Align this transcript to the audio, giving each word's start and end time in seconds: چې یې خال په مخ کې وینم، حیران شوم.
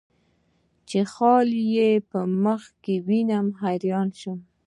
چې 0.89 0.97
یې 1.03 1.07
خال 1.13 1.49
په 2.09 2.19
مخ 2.43 2.61
کې 2.83 2.95
وینم، 3.07 3.47
حیران 3.61 4.09
شوم. 4.19 4.39